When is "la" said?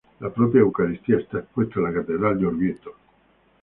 0.19-0.31, 1.83-1.93